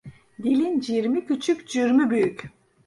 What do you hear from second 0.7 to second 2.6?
cirmi küçük, cürmü büyük.